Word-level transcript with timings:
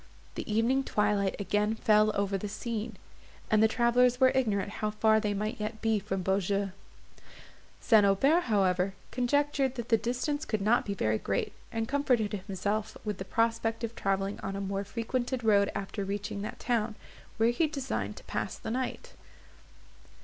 The 0.33 0.51
evening 0.51 0.83
twilight 0.83 1.35
again 1.39 1.75
fell 1.75 2.11
over 2.15 2.35
the 2.35 2.49
scene, 2.49 2.97
and 3.51 3.61
the 3.61 3.67
travellers 3.67 4.19
were 4.19 4.31
ignorant 4.33 4.71
how 4.81 4.89
far 4.89 5.19
they 5.19 5.35
might 5.35 5.59
yet 5.59 5.79
be 5.79 5.99
from 5.99 6.23
Beaujeu. 6.23 6.71
St. 7.81 8.03
Aubert, 8.03 8.45
however, 8.45 8.95
conjectured 9.11 9.75
that 9.75 9.89
the 9.89 9.97
distance 9.99 10.43
could 10.43 10.59
not 10.63 10.87
be 10.87 10.95
very 10.95 11.19
great, 11.19 11.53
and 11.71 11.87
comforted 11.87 12.33
himself 12.47 12.97
with 13.05 13.19
the 13.19 13.25
prospect 13.25 13.83
of 13.83 13.95
travelling 13.95 14.39
on 14.39 14.55
a 14.55 14.59
more 14.61 14.83
frequented 14.83 15.43
road 15.43 15.69
after 15.75 16.03
reaching 16.03 16.41
that 16.41 16.59
town, 16.59 16.95
where 17.37 17.51
he 17.51 17.67
designed 17.67 18.15
to 18.17 18.23
pass 18.23 18.57
the 18.57 18.71
night. 18.71 19.13